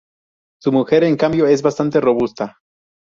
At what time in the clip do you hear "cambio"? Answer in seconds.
1.15-1.45